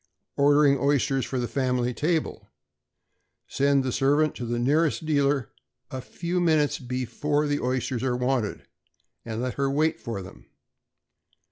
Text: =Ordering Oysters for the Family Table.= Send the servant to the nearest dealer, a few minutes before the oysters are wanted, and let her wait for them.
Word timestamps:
=Ordering 0.35 0.79
Oysters 0.79 1.27
for 1.27 1.37
the 1.37 1.47
Family 1.47 1.93
Table.= 1.93 2.49
Send 3.45 3.83
the 3.83 3.91
servant 3.91 4.33
to 4.33 4.47
the 4.47 4.57
nearest 4.57 5.05
dealer, 5.05 5.51
a 5.91 6.01
few 6.01 6.39
minutes 6.41 6.79
before 6.79 7.45
the 7.45 7.59
oysters 7.59 8.01
are 8.01 8.17
wanted, 8.17 8.65
and 9.23 9.43
let 9.43 9.53
her 9.61 9.69
wait 9.69 9.99
for 9.99 10.23
them. 10.23 10.47